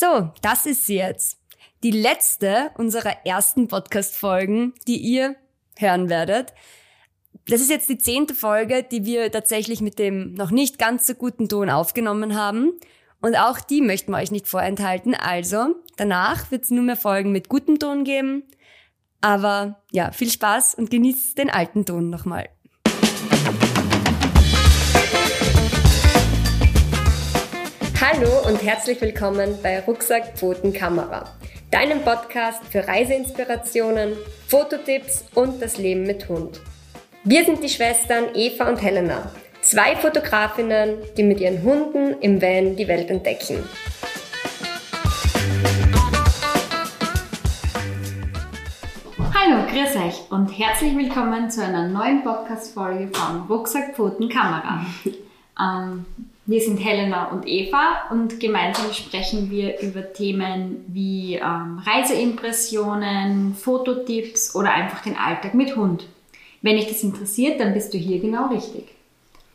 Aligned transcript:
So, 0.00 0.30
das 0.42 0.64
ist 0.64 0.86
sie 0.86 0.98
jetzt. 0.98 1.40
Die 1.82 1.90
letzte 1.90 2.70
unserer 2.76 3.26
ersten 3.26 3.66
Podcast-Folgen, 3.66 4.72
die 4.86 4.96
ihr 4.96 5.34
hören 5.76 6.08
werdet. 6.08 6.54
Das 7.48 7.60
ist 7.60 7.68
jetzt 7.68 7.88
die 7.88 7.98
zehnte 7.98 8.32
Folge, 8.32 8.84
die 8.84 9.04
wir 9.04 9.32
tatsächlich 9.32 9.80
mit 9.80 9.98
dem 9.98 10.34
noch 10.34 10.52
nicht 10.52 10.78
ganz 10.78 11.08
so 11.08 11.14
guten 11.14 11.48
Ton 11.48 11.68
aufgenommen 11.68 12.36
haben. 12.36 12.78
Und 13.20 13.34
auch 13.34 13.58
die 13.58 13.80
möchten 13.80 14.12
wir 14.12 14.18
euch 14.18 14.30
nicht 14.30 14.46
vorenthalten. 14.46 15.16
Also, 15.16 15.74
danach 15.96 16.52
wird 16.52 16.62
es 16.62 16.70
nur 16.70 16.84
mehr 16.84 16.96
Folgen 16.96 17.32
mit 17.32 17.48
gutem 17.48 17.80
Ton 17.80 18.04
geben. 18.04 18.44
Aber 19.20 19.82
ja, 19.90 20.12
viel 20.12 20.30
Spaß 20.30 20.76
und 20.76 20.92
genießt 20.92 21.36
den 21.36 21.50
alten 21.50 21.84
Ton 21.84 22.08
nochmal. 22.08 22.48
Hallo 28.00 28.46
und 28.46 28.62
herzlich 28.62 29.00
willkommen 29.00 29.58
bei 29.60 29.80
Rucksack 29.80 30.38
Pfoten 30.38 30.72
Kamera, 30.72 31.34
deinem 31.72 32.00
Podcast 32.02 32.62
für 32.70 32.86
Reiseinspirationen, 32.86 34.12
Fototipps 34.46 35.24
und 35.34 35.60
das 35.60 35.78
Leben 35.78 36.04
mit 36.04 36.28
Hund. 36.28 36.60
Wir 37.24 37.44
sind 37.44 37.60
die 37.60 37.68
Schwestern 37.68 38.26
Eva 38.36 38.68
und 38.68 38.80
Helena, 38.80 39.32
zwei 39.62 39.96
Fotografinnen, 39.96 40.98
die 41.16 41.24
mit 41.24 41.40
ihren 41.40 41.60
Hunden 41.64 42.20
im 42.20 42.40
Van 42.40 42.76
die 42.76 42.86
Welt 42.86 43.10
entdecken. 43.10 43.64
Hallo, 49.34 49.66
grüß 49.66 49.96
euch 49.96 50.30
und 50.30 50.56
herzlich 50.56 50.96
willkommen 50.96 51.50
zu 51.50 51.64
einer 51.64 51.88
neuen 51.88 52.22
Podcast-Folge 52.22 53.08
von 53.12 53.48
Rucksack 53.48 53.96
Pfoten 53.96 54.28
Kamera. 54.28 54.86
ähm, 55.60 56.06
wir 56.48 56.62
sind 56.62 56.78
Helena 56.78 57.26
und 57.26 57.46
Eva 57.46 58.08
und 58.10 58.40
gemeinsam 58.40 58.90
sprechen 58.94 59.50
wir 59.50 59.80
über 59.80 60.14
Themen 60.14 60.82
wie 60.88 61.34
ähm, 61.34 61.78
Reiseimpressionen, 61.84 63.54
Fototipps 63.54 64.56
oder 64.56 64.72
einfach 64.72 65.02
den 65.02 65.14
Alltag 65.14 65.52
mit 65.52 65.76
Hund. 65.76 66.06
Wenn 66.62 66.76
dich 66.76 66.88
das 66.88 67.02
interessiert, 67.02 67.60
dann 67.60 67.74
bist 67.74 67.92
du 67.92 67.98
hier 67.98 68.18
genau 68.18 68.46
richtig. 68.46 68.84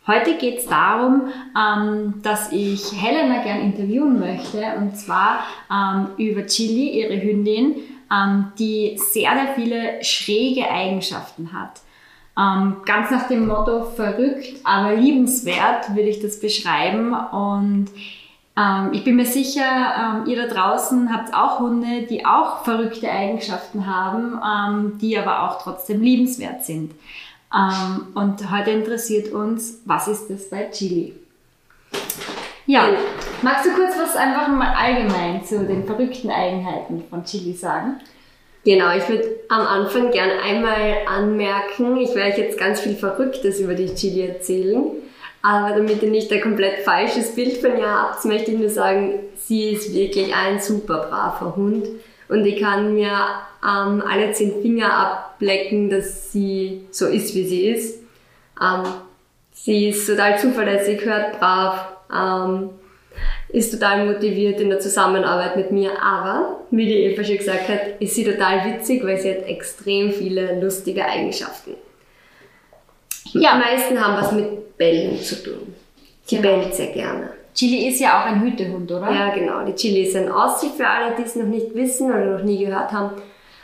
Heute 0.05 0.37
geht 0.37 0.59
es 0.59 0.67
darum, 0.67 1.29
ähm, 1.57 2.21
dass 2.21 2.51
ich 2.51 2.91
Helena 3.01 3.41
gern 3.41 3.61
interviewen 3.61 4.19
möchte 4.19 4.63
und 4.77 4.95
zwar 4.95 5.47
ähm, 5.71 6.09
über 6.17 6.45
Chili, 6.45 7.01
ihre 7.01 7.19
Hündin, 7.19 7.73
ähm, 8.13 8.51
die 8.59 8.99
sehr, 8.99 9.31
sehr 9.33 9.55
viele 9.55 10.03
schräge 10.03 10.69
Eigenschaften 10.69 11.53
hat. 11.53 11.81
Ähm, 12.37 12.77
ganz 12.85 13.11
nach 13.11 13.27
dem 13.27 13.47
Motto 13.47 13.83
verrückt, 13.83 14.55
aber 14.63 14.95
liebenswert 14.95 15.89
würde 15.95 16.09
ich 16.09 16.19
das 16.19 16.39
beschreiben. 16.39 17.13
Und 17.13 17.89
ähm, 18.57 18.89
ich 18.91 19.03
bin 19.03 19.15
mir 19.15 19.25
sicher, 19.25 19.63
ähm, 19.63 20.25
ihr 20.25 20.47
da 20.47 20.53
draußen 20.53 21.13
habt 21.13 21.33
auch 21.33 21.59
Hunde, 21.59 22.07
die 22.09 22.25
auch 22.25 22.63
verrückte 22.63 23.09
Eigenschaften 23.09 23.85
haben, 23.85 24.39
ähm, 24.43 24.97
die 24.99 25.17
aber 25.17 25.43
auch 25.43 25.61
trotzdem 25.61 26.01
liebenswert 26.01 26.63
sind. 26.65 26.91
Ähm, 27.53 28.07
und 28.15 28.49
heute 28.51 28.71
interessiert 28.71 29.31
uns, 29.31 29.79
was 29.85 30.07
ist 30.07 30.29
das 30.29 30.49
bei 30.49 30.69
Chili? 30.71 31.13
Ja, 32.65 32.87
magst 33.41 33.65
du 33.65 33.73
kurz 33.73 33.91
was 33.97 34.15
einfach 34.15 34.47
mal 34.47 34.73
allgemein 34.73 35.43
zu 35.43 35.67
den 35.67 35.85
verrückten 35.85 36.31
Eigenheiten 36.31 37.03
von 37.09 37.23
Chili 37.25 37.53
sagen? 37.53 37.99
Genau, 38.65 38.95
ich 38.95 39.07
würde 39.09 39.39
am 39.49 39.67
Anfang 39.67 40.11
gerne 40.11 40.41
einmal 40.41 40.95
anmerken, 41.05 41.97
ich 41.97 42.15
werde 42.15 42.41
jetzt 42.41 42.57
ganz 42.57 42.79
viel 42.79 42.95
Verrücktes 42.95 43.59
über 43.59 43.73
die 43.73 43.93
Chili 43.93 44.25
erzählen, 44.25 44.85
aber 45.41 45.75
damit 45.75 46.01
ihr 46.01 46.09
nicht 46.09 46.31
ein 46.31 46.39
komplett 46.39 46.79
falsches 46.85 47.35
Bild 47.35 47.57
von 47.57 47.77
ihr 47.77 47.89
habt, 47.89 48.23
möchte 48.23 48.51
ich 48.51 48.57
nur 48.57 48.69
sagen, 48.69 49.19
sie 49.35 49.71
ist 49.71 49.93
wirklich 49.93 50.33
ein 50.33 50.61
super 50.61 51.07
braver 51.09 51.57
Hund 51.57 51.87
und 52.29 52.45
ich 52.45 52.61
kann 52.61 52.93
mir 52.93 53.11
ähm, 53.61 54.01
alle 54.07 54.31
zehn 54.31 54.61
Finger 54.61 54.93
ablecken, 54.93 55.89
dass 55.89 56.31
sie 56.31 56.85
so 56.89 57.07
ist, 57.07 57.35
wie 57.35 57.45
sie 57.45 57.67
ist. 57.67 57.99
Ähm, 58.61 58.83
sie 59.51 59.89
ist 59.89 60.07
total 60.07 60.39
zuverlässig, 60.39 61.03
hört 61.03 61.37
brav, 61.37 61.85
ähm, 62.09 62.69
ist 63.49 63.71
total 63.71 64.05
motiviert 64.05 64.59
in 64.59 64.69
der 64.69 64.79
Zusammenarbeit 64.79 65.55
mit 65.55 65.71
mir, 65.71 65.91
aber 66.01 66.61
wie 66.71 66.85
die 66.85 67.03
Eva 67.03 67.23
schon 67.23 67.37
gesagt 67.37 67.69
hat, 67.69 67.81
ist 67.99 68.15
sie 68.15 68.23
total 68.23 68.65
witzig, 68.65 69.03
weil 69.03 69.19
sie 69.19 69.31
hat 69.31 69.45
extrem 69.45 70.11
viele 70.11 70.59
lustige 70.59 71.05
Eigenschaften. 71.05 71.75
Ja. 73.33 73.53
Die 73.53 73.59
meisten 73.59 74.03
haben 74.03 74.21
was 74.21 74.31
mit 74.31 74.77
Bällen 74.77 75.19
zu 75.19 75.43
tun. 75.43 75.75
Sie 76.25 76.37
genau. 76.37 76.59
bellt 76.59 76.73
sehr 76.73 76.87
gerne. 76.87 77.29
Chili 77.53 77.87
ist 77.87 77.99
ja 77.99 78.21
auch 78.21 78.25
ein 78.25 78.41
Hütehund, 78.41 78.91
oder? 78.91 79.11
Ja, 79.11 79.33
genau. 79.33 79.63
Die 79.65 79.75
Chili 79.75 80.03
ist 80.03 80.15
ein 80.15 80.31
Aussie 80.31 80.71
für 80.75 80.87
alle, 80.87 81.15
die 81.15 81.23
es 81.23 81.35
noch 81.35 81.45
nicht 81.45 81.75
wissen 81.75 82.09
oder 82.11 82.37
noch 82.37 82.43
nie 82.43 82.65
gehört 82.65 82.91
haben. 82.91 83.21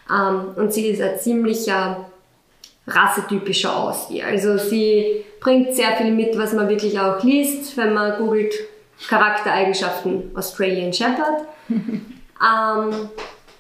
Ähm, 0.09 0.51
und 0.55 0.73
sie 0.73 0.87
ist 0.87 1.01
ein 1.01 1.17
ziemlicher 1.17 2.05
rassetypischer 2.87 3.75
Aussie. 3.75 4.21
Also 4.21 4.57
sie 4.57 5.23
bringt 5.39 5.73
sehr 5.73 5.91
viel 5.93 6.11
mit, 6.11 6.37
was 6.37 6.53
man 6.53 6.69
wirklich 6.69 6.99
auch 6.99 7.23
liest, 7.23 7.77
wenn 7.77 7.93
man 7.93 8.17
googelt 8.17 8.53
Charaktereigenschaften 9.07 10.31
Australian 10.35 10.93
Shepherd. 10.93 11.47
ähm, 11.69 13.09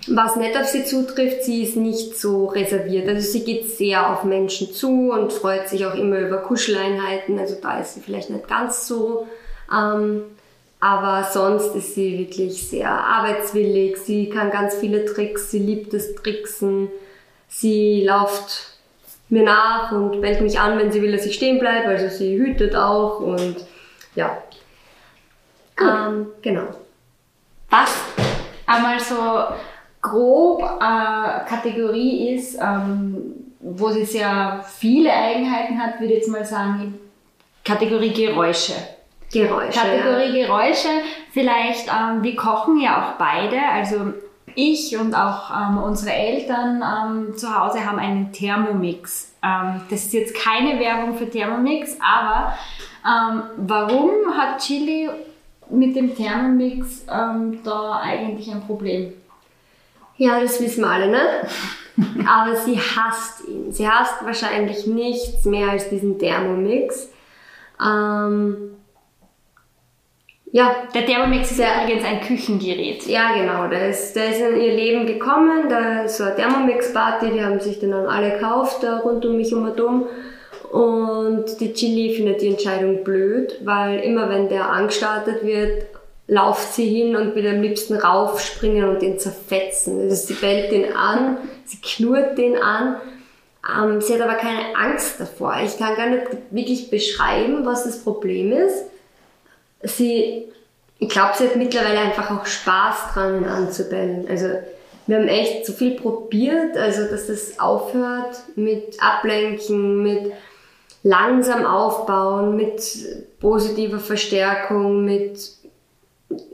was 0.07 0.35
nicht 0.37 0.57
auf 0.57 0.65
sie 0.65 0.85
zutrifft, 0.85 1.43
sie 1.43 1.63
ist 1.63 1.75
nicht 1.75 2.17
so 2.17 2.45
reserviert. 2.45 3.07
Also 3.07 3.31
sie 3.31 3.43
geht 3.43 3.69
sehr 3.69 4.11
auf 4.11 4.23
Menschen 4.23 4.71
zu 4.71 5.11
und 5.11 5.33
freut 5.33 5.69
sich 5.69 5.85
auch 5.85 5.93
immer 5.93 6.19
über 6.19 6.37
Kuscheleinheiten. 6.37 7.37
Also 7.37 7.55
da 7.61 7.79
ist 7.79 7.95
sie 7.95 8.01
vielleicht 8.01 8.29
nicht 8.29 8.47
ganz 8.47 8.87
so. 8.87 9.27
Ähm, 9.71 10.23
aber 10.79 11.27
sonst 11.29 11.75
ist 11.75 11.95
sie 11.95 12.17
wirklich 12.17 12.67
sehr 12.69 12.89
arbeitswillig. 12.89 13.97
Sie 13.97 14.29
kann 14.29 14.49
ganz 14.49 14.75
viele 14.75 15.05
Tricks. 15.05 15.51
Sie 15.51 15.59
liebt 15.59 15.93
das 15.93 16.15
Tricksen. 16.15 16.89
Sie 17.49 18.05
läuft 18.05 18.77
mir 19.27 19.43
nach 19.43 19.91
und 19.91 20.21
bellt 20.21 20.41
mich 20.41 20.59
an, 20.59 20.79
wenn 20.79 20.91
sie 20.91 21.01
will, 21.01 21.11
dass 21.11 21.25
ich 21.25 21.35
stehen 21.35 21.59
bleibe. 21.59 21.89
Also 21.89 22.07
sie 22.07 22.37
hütet 22.37 22.75
auch 22.75 23.19
und 23.19 23.57
ja, 24.15 24.41
ähm, 25.81 26.27
genau. 26.41 26.67
Was 27.69 27.95
einmal 28.65 28.99
so 28.99 29.15
grob 30.01 30.61
äh, 30.61 31.45
Kategorie 31.47 32.33
ist, 32.35 32.57
ähm, 32.61 33.17
wo 33.59 33.89
sie 33.89 34.05
sehr 34.05 34.63
viele 34.67 35.11
Eigenheiten 35.11 35.81
hat, 35.81 35.99
würde 35.99 36.13
ich 36.13 36.19
jetzt 36.19 36.29
mal 36.29 36.45
sagen, 36.45 36.97
Kategorie 37.63 38.13
Geräusche. 38.13 38.73
Geräusche. 39.31 39.79
Kategorie 39.79 40.39
ja. 40.39 40.47
Geräusche. 40.47 40.87
Vielleicht, 41.31 41.87
ähm, 41.87 42.23
wir 42.23 42.35
kochen 42.35 42.79
ja 42.79 43.01
auch 43.01 43.17
beide, 43.17 43.59
also 43.61 44.13
ich 44.55 44.97
und 44.97 45.13
auch 45.13 45.51
ähm, 45.51 45.77
unsere 45.77 46.13
Eltern 46.13 46.83
ähm, 46.83 47.37
zu 47.37 47.55
Hause 47.55 47.85
haben 47.85 47.99
einen 47.99 48.31
Thermomix. 48.31 49.33
Ähm, 49.43 49.81
das 49.89 50.05
ist 50.05 50.13
jetzt 50.13 50.35
keine 50.35 50.79
Werbung 50.79 51.15
für 51.15 51.29
Thermomix, 51.29 51.97
aber 52.01 52.53
ähm, 53.05 53.43
warum 53.57 54.11
hat 54.35 54.59
Chili 54.59 55.09
mit 55.69 55.95
dem 55.95 56.15
Thermomix 56.15 57.05
ähm, 57.11 57.59
da 57.63 57.99
eigentlich 58.01 58.51
ein 58.51 58.61
Problem? 58.61 59.13
Ja, 60.17 60.39
das 60.39 60.61
wissen 60.61 60.81
wir 60.81 60.89
alle 60.89 61.09
nicht. 61.09 62.27
Aber 62.27 62.55
sie 62.55 62.77
hasst 62.77 63.47
ihn. 63.47 63.71
Sie 63.71 63.87
hasst 63.87 64.23
wahrscheinlich 64.23 64.85
nichts 64.85 65.45
mehr 65.45 65.69
als 65.69 65.89
diesen 65.89 66.19
Thermomix. 66.19 67.09
Ähm, 67.81 68.75
ja. 70.51 70.75
Der 70.93 71.05
Thermomix 71.05 71.51
ist 71.51 71.59
ja 71.59 71.83
übrigens 71.83 72.03
ein 72.03 72.21
Küchengerät. 72.21 73.05
Ja, 73.05 73.33
genau. 73.33 73.67
Der 73.67 73.89
ist, 73.89 74.13
der 74.15 74.29
ist 74.29 74.41
in 74.41 74.59
ihr 74.59 74.73
Leben 74.73 75.05
gekommen. 75.05 75.69
Da 75.69 76.03
ist 76.03 76.17
so 76.17 76.25
eine 76.25 76.35
Thermomix-Party, 76.35 77.31
die 77.31 77.43
haben 77.43 77.59
sich 77.59 77.79
den 77.79 77.91
dann 77.91 78.07
alle 78.07 78.31
gekauft, 78.31 78.83
da 78.83 78.99
rund 78.99 79.25
um 79.25 79.37
mich 79.37 79.53
um 79.53 79.65
und 79.65 79.79
um. 79.79 80.05
Und 80.71 81.59
die 81.59 81.73
Chili 81.73 82.13
findet 82.13 82.41
die 82.41 82.49
Entscheidung 82.49 83.03
blöd, 83.03 83.59
weil 83.63 83.99
immer 84.01 84.29
wenn 84.29 84.49
der 84.49 84.69
angestartet 84.69 85.43
wird, 85.43 85.85
lauft 86.27 86.73
sie 86.73 86.87
hin 86.87 87.15
und 87.15 87.35
will 87.35 87.47
am 87.47 87.61
liebsten 87.61 87.95
raufspringen 87.95 88.87
und 88.87 89.01
den 89.01 89.17
zerfetzen. 89.17 89.99
Also 90.01 90.27
sie 90.27 90.33
bellt 90.33 90.71
den 90.71 90.95
an, 90.95 91.37
sie 91.65 91.79
knurrt 91.81 92.37
den 92.37 92.55
an. 92.55 92.97
Ähm, 93.67 93.99
sie 93.99 94.13
hat 94.13 94.21
aber 94.21 94.35
keine 94.35 94.75
Angst 94.75 95.19
davor. 95.19 95.55
Ich 95.65 95.77
kann 95.77 95.95
gar 95.95 96.07
nicht 96.07 96.27
wirklich 96.51 96.91
beschreiben, 96.91 97.65
was 97.65 97.83
das 97.83 98.03
Problem 98.03 98.51
ist. 98.51 98.85
Sie, 99.81 100.45
ich 100.99 101.09
glaube, 101.09 101.33
sie 101.35 101.45
hat 101.45 101.55
mittlerweile 101.55 101.99
einfach 101.99 102.29
auch 102.29 102.45
Spaß 102.45 103.13
dran, 103.13 103.41
ihn 103.41 103.45
anzubellen. 103.45 104.27
Also 104.29 104.49
wir 105.07 105.17
haben 105.17 105.27
echt 105.27 105.65
so 105.65 105.73
viel 105.73 105.99
probiert, 105.99 106.77
also 106.77 107.05
dass 107.05 107.25
das 107.25 107.59
aufhört 107.59 108.35
mit 108.55 109.01
Ablenken, 109.01 110.03
mit 110.03 110.31
langsam 111.03 111.65
aufbauen 111.65 112.55
mit 112.55 112.81
positiver 113.39 113.99
Verstärkung, 113.99 115.05
mit 115.05 115.39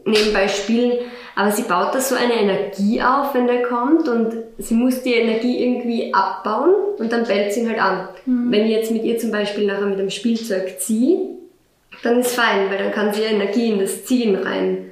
nebenbei 0.06 0.48
spielen. 0.48 1.00
Aber 1.36 1.52
sie 1.52 1.64
baut 1.64 1.94
da 1.94 2.00
so 2.00 2.16
eine 2.16 2.34
Energie 2.34 3.02
auf, 3.02 3.34
wenn 3.34 3.48
der 3.48 3.64
kommt 3.64 4.08
und 4.08 4.34
sie 4.58 4.74
muss 4.74 5.04
die 5.04 5.14
Energie 5.14 5.62
irgendwie 5.66 6.14
abbauen 6.14 6.74
und 6.98 7.12
dann 7.12 7.26
bellt 7.26 7.52
sie 7.52 7.62
ihn 7.62 7.70
halt 7.70 7.82
an. 7.82 8.08
Mhm. 8.26 8.52
Wenn 8.52 8.66
ich 8.66 8.72
jetzt 8.72 8.92
mit 8.92 9.04
ihr 9.04 9.18
zum 9.18 9.32
Beispiel 9.32 9.66
nachher 9.66 9.86
mit 9.86 10.00
dem 10.00 10.10
Spielzeug 10.10 10.80
ziehe, 10.80 11.36
dann 12.04 12.20
ist 12.20 12.36
fein, 12.36 12.70
weil 12.70 12.78
dann 12.78 12.92
kann 12.94 13.14
sie 13.14 13.24
Energie 13.24 13.72
in 13.72 13.80
das 13.80 14.06
Ziehen 14.06 14.36
rein 14.36 14.92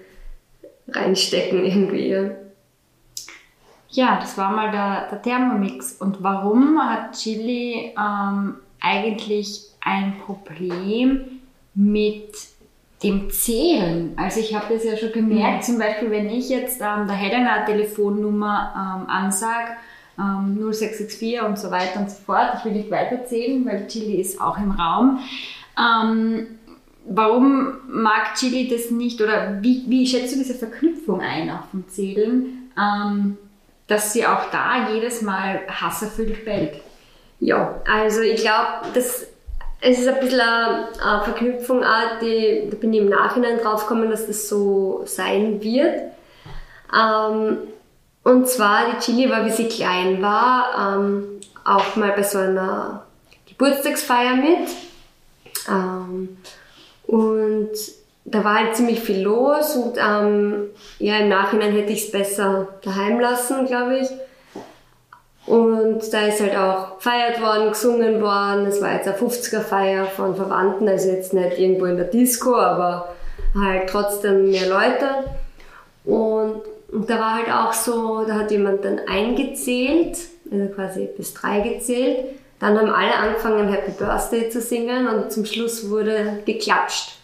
reinstecken 0.90 1.64
irgendwie. 1.64 2.10
Ja. 2.10 2.30
Ja, 3.90 4.20
das 4.20 4.38
war 4.38 4.52
mal 4.52 4.72
der, 4.72 5.08
der 5.12 5.22
Thermomix. 5.22 5.94
Und 5.94 6.24
warum 6.24 6.80
hat 6.82 7.14
Chili 7.14 7.94
ähm, 7.98 8.56
eigentlich 8.84 9.62
ein 9.82 10.20
Problem 10.20 11.42
mit 11.74 12.32
dem 13.02 13.32
Zählen? 13.32 14.14
Also 14.18 14.40
ich 14.40 14.54
habe 14.56 14.74
das 14.74 14.84
ja 14.84 14.96
schon 14.96 15.12
gemerkt, 15.12 15.58
mhm. 15.58 15.74
zum 15.74 15.80
Beispiel 15.80 16.12
wenn 16.12 16.30
ich 16.30 16.50
jetzt 16.50 16.80
ähm, 16.82 17.08
der 17.08 17.16
Helena 17.16 17.66
Telefonnummer 17.66 19.00
ähm, 19.02 19.10
ansage, 19.10 19.72
ähm, 20.20 20.58
0664 20.60 21.42
und 21.42 21.58
so 21.58 21.72
weiter 21.72 22.00
und 22.00 22.12
so 22.12 22.18
fort, 22.24 22.54
ich 22.58 22.66
will 22.66 22.74
nicht 22.74 22.92
weiterzählen, 22.92 23.66
weil 23.66 23.88
Chili 23.88 24.22
ist 24.22 24.40
auch 24.40 24.58
im 24.58 24.72
Raum. 24.72 25.20
Ähm, 25.78 26.60
warum 27.06 27.74
mag 27.88 28.36
Chili 28.36 28.68
das 28.68 28.92
nicht 28.92 29.22
oder 29.22 29.62
wie, 29.62 29.84
wie 29.88 30.06
schätzt 30.06 30.34
du 30.34 30.40
diese 30.40 30.56
Verknüpfung 30.56 31.20
ein 31.20 31.50
auch 31.50 31.66
vom 31.72 31.88
Zählen? 31.88 32.70
Ähm, 32.78 33.38
dass 33.88 34.14
sie 34.14 34.26
auch 34.26 34.50
da 34.52 34.90
jedes 34.94 35.22
Mal 35.22 35.62
hasserfüllt 35.68 36.46
bellt. 36.46 36.80
Ja, 37.44 37.82
also 37.86 38.22
ich 38.22 38.42
glaube, 38.42 38.88
das 38.94 39.28
es 39.86 40.00
ist 40.00 40.08
ein 40.08 40.20
bisschen 40.22 40.40
eine, 40.40 41.24
Verknüpfung, 41.26 41.84
auch 41.84 42.20
die, 42.22 42.70
da 42.72 42.78
bin 42.78 42.94
ich 42.94 43.02
im 43.02 43.10
Nachhinein 43.10 43.60
drauf 43.60 43.82
gekommen, 43.82 44.10
dass 44.10 44.28
das 44.28 44.48
so 44.48 45.04
sein 45.06 45.62
wird. 45.62 46.04
Ähm, 46.98 47.58
und 48.24 48.48
zwar, 48.48 48.86
die 48.92 49.00
Chili 49.00 49.30
war, 49.30 49.46
wie 49.46 49.52
sie 49.52 49.68
klein 49.68 50.22
war, 50.22 50.96
ähm, 50.96 51.42
auch 51.66 51.98
mal 51.98 52.14
bei 52.16 52.24
so 52.24 52.38
einer 52.38 53.04
Geburtstagsfeier 53.46 54.36
mit. 54.36 54.70
Ähm, 55.68 56.38
und 57.06 57.72
da 58.24 58.42
war 58.42 58.60
halt 58.60 58.78
ziemlich 58.78 59.02
viel 59.02 59.22
los 59.22 59.76
und 59.76 59.98
ähm, 59.98 60.70
ja, 61.00 61.18
im 61.18 61.28
Nachhinein 61.28 61.74
hätte 61.74 61.92
ich 61.92 62.06
es 62.06 62.12
besser 62.12 62.70
daheim 62.84 63.20
lassen, 63.20 63.66
glaube 63.66 64.00
ich. 64.00 64.08
Und 65.46 66.02
da 66.14 66.28
ist 66.28 66.42
halt 66.42 66.56
auch 66.56 66.98
gefeiert 66.98 67.42
worden, 67.42 67.70
gesungen 67.70 68.22
worden. 68.22 68.66
Es 68.68 68.82
war 68.82 68.94
jetzt 68.94 69.08
eine 69.08 69.18
50er-Feier 69.18 70.06
von 70.06 70.36
Verwandten, 70.36 70.88
also 70.88 71.10
jetzt 71.10 71.34
nicht 71.34 71.60
irgendwo 71.60 71.86
in 71.86 71.98
der 71.98 72.06
Disco, 72.06 72.56
aber 72.56 73.14
halt 73.54 73.90
trotzdem 73.90 74.50
mehr 74.50 74.70
Leute. 74.70 75.26
Und, 76.06 76.62
und 76.92 77.10
da 77.10 77.20
war 77.20 77.36
halt 77.36 77.52
auch 77.52 77.74
so, 77.74 78.24
da 78.26 78.36
hat 78.36 78.52
jemand 78.52 78.86
dann 78.86 79.02
eingezählt, 79.08 80.18
also 80.50 80.66
quasi 80.74 81.10
bis 81.18 81.34
drei 81.34 81.60
gezählt. 81.60 82.26
Dann 82.60 82.78
haben 82.80 82.90
alle 82.90 83.14
angefangen, 83.14 83.68
Happy 83.68 83.92
Birthday 83.92 84.50
zu 84.50 84.62
singen 84.62 85.08
und 85.08 85.32
zum 85.32 85.46
Schluss 85.46 85.90
wurde 85.90 86.40
geklatscht. 86.46 87.18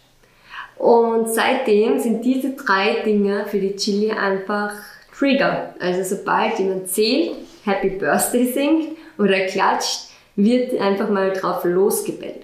Und 0.76 1.30
seitdem 1.30 1.98
sind 1.98 2.22
diese 2.24 2.50
drei 2.50 3.00
Dinge 3.04 3.46
für 3.46 3.58
die 3.58 3.76
Chili 3.76 4.10
einfach 4.12 4.72
Trigger. 5.18 5.74
Also 5.78 6.16
sobald 6.16 6.58
jemand 6.58 6.88
zählt, 6.88 7.32
Happy 7.64 7.90
Birthday 7.90 8.46
singt 8.46 8.88
oder 9.18 9.40
klatscht, 9.46 10.08
wird 10.36 10.80
einfach 10.80 11.10
mal 11.10 11.32
drauf 11.32 11.64
losgebellt. 11.64 12.42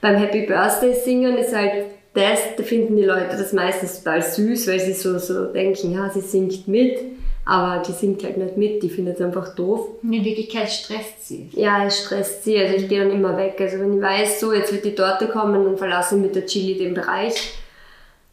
Beim 0.00 0.16
Happy 0.16 0.46
Birthday 0.46 0.94
singen 0.94 1.36
ist 1.36 1.54
halt 1.54 1.86
das, 2.14 2.40
da 2.56 2.62
finden 2.62 2.96
die 2.96 3.04
Leute 3.04 3.36
das 3.36 3.52
meistens 3.52 4.02
total 4.02 4.22
süß, 4.22 4.66
weil 4.68 4.80
sie 4.80 4.94
so, 4.94 5.18
so 5.18 5.46
denken, 5.46 5.92
ja, 5.92 6.10
sie 6.10 6.22
singt 6.22 6.66
mit, 6.66 6.98
aber 7.44 7.82
die 7.86 7.92
singt 7.92 8.24
halt 8.24 8.36
nicht 8.36 8.56
mit, 8.56 8.82
die 8.82 8.90
findet 8.90 9.16
es 9.16 9.24
einfach 9.24 9.54
doof. 9.54 9.86
In 10.02 10.24
Wirklichkeit 10.24 10.70
stresst 10.70 11.28
sie. 11.28 11.50
Ja, 11.52 11.86
es 11.86 12.00
stresst 12.00 12.44
sie, 12.44 12.58
also 12.58 12.76
ich 12.76 12.88
gehe 12.88 13.00
dann 13.00 13.12
immer 13.12 13.36
weg. 13.36 13.56
Also 13.60 13.78
wenn 13.78 13.96
ich 13.96 14.02
weiß, 14.02 14.40
so, 14.40 14.52
jetzt 14.52 14.72
wird 14.72 14.84
die 14.84 14.94
Torte 14.94 15.28
kommen, 15.28 15.64
dann 15.64 15.76
verlasse 15.76 16.16
ich 16.16 16.22
mit 16.22 16.34
der 16.34 16.46
Chili 16.46 16.76
den 16.76 16.94
Bereich 16.94 17.54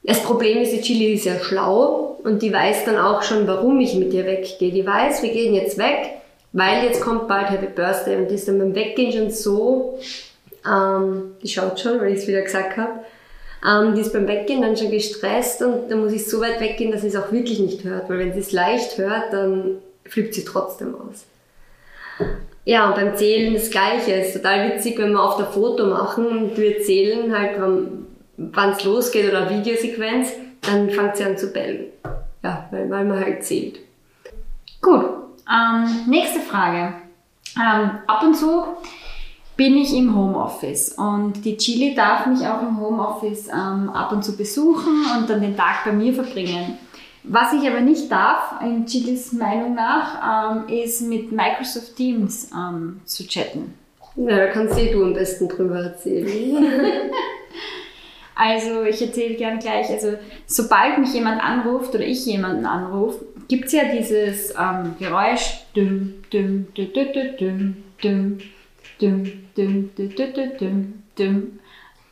das 0.07 0.23
Problem 0.23 0.59
ist, 0.59 0.71
die 0.71 0.81
Chili 0.81 1.13
ist 1.13 1.25
ja 1.25 1.37
schlau 1.37 2.16
und 2.23 2.41
die 2.41 2.51
weiß 2.51 2.85
dann 2.85 2.97
auch 2.97 3.23
schon, 3.23 3.47
warum 3.47 3.79
ich 3.79 3.95
mit 3.95 4.13
ihr 4.13 4.25
weggehe. 4.25 4.71
Die 4.71 4.85
weiß, 4.85 5.23
wir 5.23 5.31
gehen 5.31 5.53
jetzt 5.53 5.77
weg, 5.77 6.11
weil 6.53 6.83
jetzt 6.83 7.01
kommt 7.01 7.27
bald 7.27 7.49
Happy 7.49 7.67
Birthday 7.67 8.17
und 8.17 8.29
die 8.29 8.35
ist 8.35 8.47
dann 8.47 8.59
beim 8.59 8.75
Weggehen 8.75 9.11
schon 9.11 9.29
so, 9.29 9.99
ähm, 10.65 11.35
die 11.41 11.47
schaut 11.47 11.79
schon, 11.79 11.99
weil 11.99 12.13
ich 12.13 12.19
es 12.19 12.27
wieder 12.27 12.41
gesagt 12.41 12.77
habe, 12.77 12.99
ähm, 13.67 13.95
die 13.95 14.01
ist 14.01 14.13
beim 14.13 14.27
Weggehen 14.27 14.61
dann 14.61 14.77
schon 14.77 14.91
gestresst 14.91 15.61
und 15.61 15.89
dann 15.89 15.99
muss 16.01 16.13
ich 16.13 16.27
so 16.27 16.41
weit 16.41 16.59
weggehen, 16.59 16.91
dass 16.91 17.01
sie 17.01 17.07
es 17.07 17.15
auch 17.15 17.31
wirklich 17.31 17.59
nicht 17.59 17.83
hört, 17.83 18.09
weil 18.09 18.19
wenn 18.19 18.33
sie 18.33 18.39
es 18.39 18.51
leicht 18.51 18.97
hört, 18.97 19.33
dann 19.33 19.77
flippt 20.05 20.33
sie 20.33 20.45
trotzdem 20.45 20.95
aus. 20.95 21.25
Ja, 22.65 22.89
und 22.89 22.95
beim 22.95 23.15
Zählen 23.15 23.53
das 23.53 23.69
Gleiche. 23.69 24.13
Es 24.13 24.27
ist 24.27 24.43
total 24.43 24.73
witzig, 24.73 24.97
wenn 24.97 25.13
wir 25.13 25.23
auf 25.23 25.37
der 25.37 25.45
Foto 25.45 25.85
machen 25.85 26.27
und 26.27 26.57
wir 26.57 26.81
zählen 26.81 27.37
halt, 27.37 27.51
wann 28.37 28.71
es 28.71 28.83
losgeht 28.83 29.29
oder 29.29 29.49
Videosequenz, 29.49 30.33
dann 30.61 30.89
fängt 30.89 31.15
sie 31.15 31.23
an 31.23 31.37
zu 31.37 31.47
bellen. 31.53 31.85
Ja, 32.47 32.65
weil, 32.71 32.89
weil 32.89 33.03
man 33.03 33.19
halt 33.19 33.43
zählt. 33.43 33.79
Gut, 34.81 35.03
ähm, 35.51 36.09
nächste 36.09 36.39
Frage. 36.39 36.93
Ähm, 37.57 37.91
ab 38.07 38.23
und 38.23 38.35
zu 38.35 38.63
bin 39.57 39.75
ich 39.75 39.93
im 39.93 40.15
Homeoffice 40.15 40.93
und 40.93 41.43
die 41.43 41.57
Chili 41.57 41.93
darf 41.93 42.25
mich 42.25 42.47
auch 42.47 42.61
im 42.61 42.79
Homeoffice 42.79 43.49
ähm, 43.49 43.89
ab 43.89 44.13
und 44.13 44.23
zu 44.23 44.37
besuchen 44.37 45.05
und 45.17 45.29
dann 45.29 45.41
den 45.41 45.57
Tag 45.57 45.83
bei 45.83 45.91
mir 45.91 46.13
verbringen. 46.13 46.77
Was 47.23 47.51
ich 47.51 47.67
aber 47.67 47.81
nicht 47.81 48.09
darf, 48.09 48.61
in 48.61 48.85
Chilis 48.85 49.33
Meinung 49.33 49.75
nach, 49.75 50.61
ähm, 50.69 50.73
ist 50.73 51.01
mit 51.01 51.33
Microsoft 51.33 51.97
Teams 51.97 52.49
ähm, 52.53 53.01
zu 53.03 53.27
chatten. 53.27 53.73
Ja, 54.15 54.37
da 54.37 54.47
kannst 54.47 54.79
eh 54.79 54.93
du 54.93 55.03
am 55.03 55.13
besten 55.13 55.49
drüber 55.49 55.79
erzählen. 55.79 57.11
Also 58.37 58.83
ich 58.83 59.01
erzähle 59.01 59.33
gern 59.33 59.57
gleich, 59.57 59.89
also 59.89 60.13
sobald 60.45 60.99
mich 60.99 61.11
jemand 61.13 61.43
anruft 61.43 61.95
oder 61.95 62.05
ich 62.05 62.23
jemanden 62.27 62.67
anrufe, 62.67 63.25
gibt 63.47 63.65
es 63.65 63.71
ja 63.71 63.85
dieses 63.85 64.51
ähm, 64.51 64.95
Geräusch. 64.99 65.61
Düm, 65.75 66.23
düm, 66.31 66.67
düm, 66.75 66.93
düm, 66.93 67.37
düm, 67.39 67.83
düm, 68.03 68.39
düm, 69.01 69.49
düm, 69.57 69.95
düm, 69.95 70.15
düm, 70.15 70.57
düm, 70.59 71.03
düm. 71.17 71.59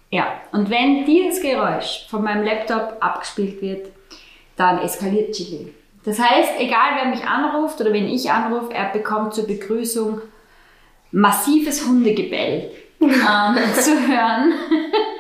Ja, 0.09 0.41
und 0.51 0.69
wenn 0.71 1.05
dieses 1.05 1.41
Geräusch 1.43 2.07
von 2.09 2.23
meinem 2.23 2.43
Laptop 2.43 2.97
abgespielt 3.01 3.61
wird, 3.61 3.87
dann 4.55 4.79
eskaliert 4.79 5.35
Chili. 5.35 5.73
Das 6.05 6.19
heißt, 6.19 6.53
egal 6.57 6.91
wer 6.95 7.09
mich 7.09 7.23
anruft 7.23 7.81
oder 7.81 7.93
wenn 7.93 8.07
ich 8.07 8.31
anrufe, 8.31 8.73
er 8.73 8.89
bekommt 8.89 9.35
zur 9.35 9.45
Begrüßung 9.45 10.21
massives 11.11 11.85
Hundegebell 11.87 12.71
ähm, 12.99 13.57
zu 13.75 13.91
hören. 14.07 14.53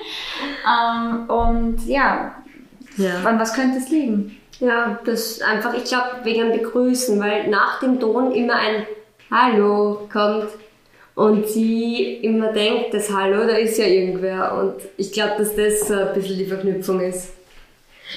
ähm, 0.65 1.29
und 1.29 1.85
ja, 1.85 2.35
ja, 2.97 3.23
an 3.23 3.39
was 3.39 3.53
könnte 3.53 3.77
es 3.77 3.89
liegen? 3.89 4.37
Ja, 4.59 4.99
das 5.05 5.31
ist 5.31 5.43
einfach, 5.43 5.73
ich 5.73 5.83
glaube, 5.85 6.23
wegen 6.23 6.51
Begrüßen, 6.51 7.19
weil 7.19 7.49
nach 7.49 7.79
dem 7.79 7.99
Ton 7.99 8.31
immer 8.31 8.55
ein 8.55 8.85
Hallo 9.29 10.07
kommt 10.11 10.47
und 11.15 11.47
sie 11.47 12.15
immer 12.21 12.53
denkt, 12.53 12.93
das 12.93 13.11
Hallo, 13.11 13.45
da 13.45 13.55
ist 13.57 13.77
ja 13.77 13.85
irgendwer. 13.85 14.57
Und 14.57 14.75
ich 14.97 15.11
glaube, 15.11 15.35
dass 15.37 15.55
das 15.55 15.91
ein 15.91 16.13
bisschen 16.13 16.37
die 16.37 16.45
Verknüpfung 16.45 17.01
ist. 17.01 17.31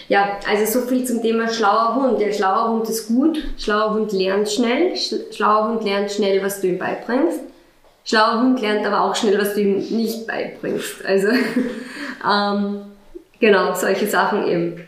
Ja, 0.08 0.38
also 0.48 0.80
so 0.80 0.86
viel 0.86 1.04
zum 1.04 1.22
Thema 1.22 1.48
schlauer 1.48 1.96
Hund. 1.96 2.20
Der 2.20 2.32
schlauer 2.32 2.70
Hund 2.70 2.88
ist 2.88 3.08
gut, 3.08 3.42
schlauer 3.58 3.94
Hund 3.94 4.12
lernt 4.12 4.50
schnell, 4.50 4.94
schlauer 4.96 5.68
Hund 5.68 5.84
lernt 5.84 6.10
schnell, 6.12 6.42
was 6.42 6.60
du 6.60 6.68
ihm 6.68 6.78
beibringst. 6.78 7.40
Schlauer 8.08 8.40
Hund 8.40 8.60
lernt 8.62 8.86
aber 8.86 9.02
auch 9.02 9.14
schnell, 9.14 9.38
was 9.38 9.54
du 9.54 9.60
ihm 9.60 9.76
nicht 9.76 10.26
beibringst. 10.26 11.04
Also 11.04 11.28
ähm, 12.26 12.80
genau, 13.38 13.74
solche 13.74 14.06
Sachen 14.06 14.46
eben, 14.46 14.80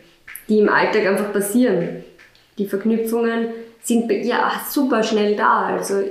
die 0.49 0.61
im 0.61 0.71
Alltag 0.71 1.07
einfach 1.07 1.31
passieren. 1.31 2.03
Die 2.57 2.67
Verknüpfungen 2.67 3.49
sind 3.83 4.09
bei 4.09 4.15
ihr 4.15 4.39
super 4.71 5.03
schnell 5.03 5.37
da. 5.37 5.67
Also 5.67 6.03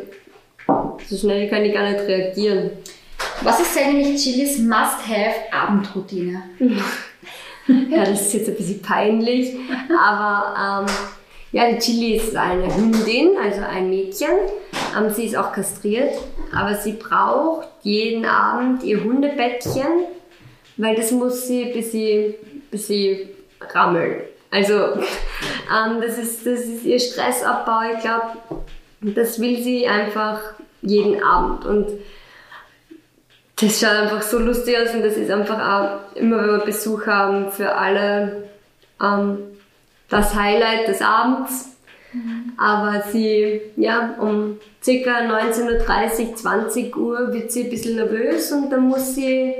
so 1.08 1.18
schnell 1.18 1.50
kann 1.50 1.66
ich 1.66 1.74
gar 1.74 1.90
nicht 1.90 2.02
reagieren. 2.02 2.72
Was 3.42 3.60
ist 3.60 3.76
eigentlich 3.76 4.22
Chilis 4.22 4.60
Must-Have-Abendroutine? 4.60 6.44
ja, 7.90 8.06
das 8.06 8.22
ist 8.22 8.34
jetzt 8.34 8.50
ein 8.50 8.56
bisschen 8.56 8.84
peinlich, 8.84 9.56
aber 9.90 10.86
ähm, 10.88 10.96
ja, 11.52 11.72
die 11.72 11.80
Chili 11.80 12.16
ist 12.16 12.36
eine 12.36 12.76
Hündin, 12.76 13.32
also 13.42 13.62
ein 13.62 13.90
Mädchen. 13.90 14.30
Ähm, 14.98 15.10
sie 15.10 15.26
ist 15.26 15.36
auch 15.36 15.52
kastriert, 15.52 16.14
aber 16.54 16.76
sie 16.76 16.94
braucht 16.94 17.68
jeden 17.82 18.26
Abend 18.26 18.84
ihr 18.84 19.04
Hundebettchen, 19.04 20.06
weil 20.78 20.96
das 20.96 21.12
muss 21.12 21.48
sie, 21.48 21.66
bis 21.66 21.92
sie, 21.92 22.36
bis 22.70 22.88
sie 22.88 23.30
rammeln. 23.74 24.22
Also 24.52 24.74
ähm, 24.74 26.02
das, 26.02 26.18
ist, 26.18 26.46
das 26.46 26.62
ist 26.62 26.86
ihr 26.86 27.00
Stressabbau. 27.00 27.94
Ich 27.96 28.02
glaube, 28.02 28.38
das 29.02 29.40
will 29.40 29.62
sie 29.62 29.88
einfach 29.88 30.40
jeden 30.82 31.24
Abend. 31.24 31.66
Und 31.66 31.88
das 33.60 33.80
schaut 33.80 33.92
einfach 33.92 34.22
so 34.22 34.38
lustig 34.38 34.78
aus 34.78 34.94
und 34.94 35.04
das 35.04 35.18
ist 35.18 35.32
einfach 35.32 35.60
auch 35.60 36.16
immer, 36.16 36.38
wenn 36.38 36.60
wir 36.60 36.66
Besuch 36.66 37.06
haben, 37.08 37.52
für 37.52 37.76
alle 37.76 38.50
ähm, 39.02 39.40
das 40.10 40.36
Highlight 40.36 40.88
des 40.88 41.02
Abends. 41.02 41.78
Mhm. 42.14 42.54
Aber 42.58 43.04
sie, 43.12 43.62
ja, 43.76 44.16
um 44.20 44.58
ca. 44.84 44.90
19.30 44.90 46.30
Uhr, 46.30 46.36
20 46.36 46.98
Uhr 46.98 47.34
wird 47.34 47.52
sie 47.52 47.66
ein 47.66 47.70
bisschen 47.70 47.96
nervös 47.96 48.52
und 48.52 48.70
dann 48.72 48.88
muss 48.88 49.16
sie 49.16 49.54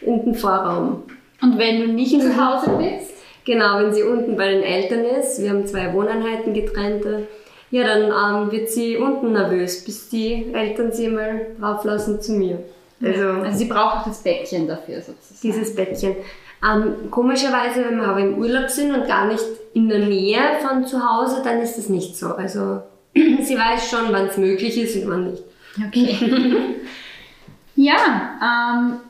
in 0.00 0.24
den 0.24 0.34
Vorraum. 0.34 1.04
Und 1.40 1.58
wenn 1.58 1.80
du 1.80 1.88
nicht 1.88 2.20
zu 2.20 2.36
Hause 2.36 2.70
bist? 2.78 3.12
Genau, 3.44 3.80
wenn 3.80 3.92
sie 3.92 4.02
unten 4.02 4.36
bei 4.36 4.50
den 4.50 4.62
Eltern 4.62 5.04
ist, 5.04 5.42
wir 5.42 5.50
haben 5.50 5.66
zwei 5.66 5.92
Wohneinheiten 5.92 6.54
getrennte, 6.54 7.26
ja, 7.70 7.84
dann 7.84 8.44
ähm, 8.44 8.52
wird 8.52 8.68
sie 8.68 8.96
unten 8.96 9.32
nervös, 9.32 9.84
bis 9.84 10.08
die 10.10 10.52
Eltern 10.52 10.92
sie 10.92 11.08
mal 11.08 11.46
drauflassen 11.58 12.20
zu 12.20 12.32
mir. 12.32 12.62
Also, 13.02 13.28
also 13.28 13.58
sie 13.58 13.64
braucht 13.64 13.96
auch 13.96 14.04
das 14.04 14.22
Bettchen 14.22 14.68
dafür 14.68 15.00
sozusagen. 15.00 15.40
Dieses 15.42 15.74
Bettchen. 15.74 16.16
Ähm, 16.64 17.10
komischerweise, 17.10 17.84
wenn 17.84 17.98
wir 17.98 18.08
aber 18.08 18.20
im 18.20 18.38
Urlaub 18.38 18.70
sind 18.70 18.94
und 18.94 19.06
gar 19.06 19.26
nicht 19.26 19.44
in 19.74 19.88
der 19.88 20.00
Nähe 20.00 20.40
von 20.60 20.86
zu 20.86 21.02
Hause, 21.02 21.42
dann 21.42 21.60
ist 21.60 21.76
das 21.76 21.88
nicht 21.88 22.16
so. 22.16 22.34
Also 22.34 22.82
sie 23.14 23.56
weiß 23.56 23.90
schon, 23.90 24.12
wann 24.12 24.26
es 24.26 24.36
möglich 24.36 24.78
ist 24.78 24.96
und 24.96 25.10
wann 25.10 25.30
nicht. 25.30 25.42
Okay. 25.88 26.16
ja, 27.76 27.96
ähm, 28.42 29.00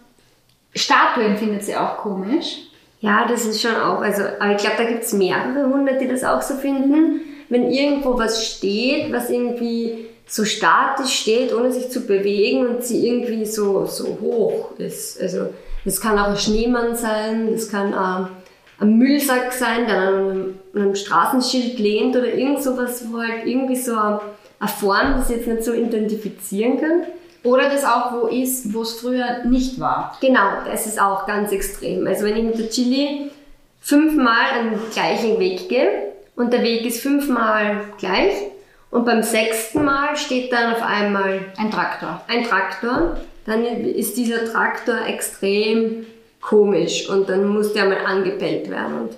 Statuen 0.74 1.36
findet 1.36 1.64
sie 1.64 1.76
auch 1.76 1.98
komisch. 1.98 2.58
Ja, 3.00 3.26
das 3.28 3.44
ist 3.44 3.60
schon 3.60 3.74
auch. 3.74 4.00
Also, 4.00 4.22
aber 4.38 4.52
ich 4.52 4.58
glaube, 4.58 4.76
da 4.78 4.84
gibt 4.84 5.02
es 5.02 5.12
mehrere 5.12 5.68
Hunde, 5.68 5.98
die 6.00 6.08
das 6.08 6.24
auch 6.24 6.40
so 6.40 6.54
finden. 6.54 7.20
Wenn 7.48 7.70
irgendwo 7.70 8.16
was 8.16 8.46
steht, 8.46 9.12
was 9.12 9.28
irgendwie 9.28 10.06
so 10.26 10.44
statisch 10.44 11.12
steht, 11.12 11.52
ohne 11.52 11.72
sich 11.72 11.90
zu 11.90 12.06
bewegen 12.06 12.66
und 12.66 12.84
sie 12.84 13.06
irgendwie 13.06 13.44
so, 13.44 13.84
so 13.86 14.18
hoch 14.20 14.78
ist. 14.78 15.20
Also 15.20 15.48
das 15.84 16.00
kann 16.00 16.18
auch 16.18 16.28
ein 16.28 16.36
Schneemann 16.36 16.96
sein, 16.96 17.52
das 17.52 17.68
kann 17.68 17.92
äh, 17.92 18.28
ein 18.82 18.98
Müllsack 18.98 19.52
sein, 19.52 19.86
der 19.86 19.96
an 19.96 20.14
einem, 20.14 20.58
einem, 20.74 20.94
Straßenschild 20.94 21.78
lehnt 21.78 22.16
oder 22.16 22.32
irgend 22.32 22.62
sowas, 22.62 23.04
wo 23.10 23.18
halt 23.18 23.46
irgendwie 23.46 23.76
so 23.76 23.92
eine, 23.92 24.20
eine 24.58 24.68
Form, 24.68 25.14
das 25.16 25.30
jetzt 25.30 25.46
nicht 25.46 25.64
so 25.64 25.72
identifizieren 25.72 26.80
kann. 26.80 27.04
Oder 27.44 27.68
das 27.68 27.84
auch 27.84 28.12
wo 28.12 28.26
ist, 28.28 28.72
wo 28.72 28.82
es 28.82 29.00
früher 29.00 29.44
nicht 29.44 29.80
war. 29.80 30.16
Genau, 30.20 30.48
das 30.64 30.86
ist 30.86 31.00
auch 31.00 31.26
ganz 31.26 31.50
extrem. 31.50 32.06
Also 32.06 32.24
wenn 32.24 32.36
ich 32.36 32.44
mit 32.44 32.58
der 32.58 32.70
Chili 32.70 33.30
fünfmal 33.80 34.50
einen 34.54 34.80
gleichen 34.92 35.40
Weg 35.40 35.68
gehe 35.68 36.12
und 36.36 36.52
der 36.52 36.62
Weg 36.62 36.86
ist 36.86 37.02
fünfmal 37.02 37.80
gleich 37.98 38.32
und 38.92 39.04
beim 39.04 39.22
sechsten 39.22 39.84
Mal 39.84 40.16
steht 40.16 40.52
dann 40.52 40.72
auf 40.72 40.82
einmal 40.82 41.40
ein 41.56 41.70
Traktor. 41.70 42.20
Ein 42.28 42.44
Traktor. 42.44 43.16
Dann 43.44 43.64
ist 43.64 44.16
dieser 44.16 44.44
Traktor 44.44 45.06
extrem 45.06 46.06
komisch 46.40 47.08
und 47.08 47.28
dann 47.28 47.46
muss 47.46 47.72
der 47.72 47.86
mal 47.86 48.04
angebellt 48.04 48.70
werden. 48.70 49.02
Und 49.02 49.16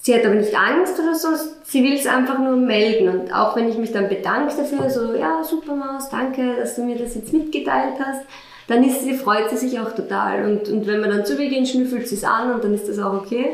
sie 0.00 0.14
hat 0.14 0.24
aber 0.24 0.34
nicht 0.34 0.54
Angst 0.54 0.98
oder 0.98 1.14
so, 1.14 1.28
sie 1.64 1.82
will 1.82 1.94
es 1.94 2.06
einfach 2.06 2.38
nur 2.38 2.56
melden. 2.56 3.08
Und 3.08 3.32
auch 3.32 3.56
wenn 3.56 3.68
ich 3.68 3.78
mich 3.78 3.92
dann 3.92 4.08
bedanke 4.08 4.54
dafür, 4.56 4.90
so, 4.90 5.14
ja, 5.14 5.42
super 5.42 5.74
Maus, 5.74 6.08
danke, 6.10 6.56
dass 6.56 6.76
du 6.76 6.84
mir 6.84 6.96
das 6.96 7.14
jetzt 7.14 7.32
mitgeteilt 7.32 7.94
hast, 7.98 8.22
dann 8.66 8.82
ist 8.82 9.02
sie, 9.02 9.14
freut 9.14 9.50
sie 9.50 9.56
sich 9.56 9.78
auch 9.78 9.92
total. 9.92 10.44
Und, 10.44 10.68
und 10.68 10.86
wenn 10.86 11.00
wir 11.00 11.08
dann 11.08 11.24
zu 11.24 11.40
ihr 11.40 11.48
gehen, 11.48 11.66
schnüffelt 11.66 12.08
sie 12.08 12.16
es 12.16 12.24
an 12.24 12.52
und 12.52 12.64
dann 12.64 12.74
ist 12.74 12.88
das 12.88 12.98
auch 12.98 13.14
okay. 13.14 13.50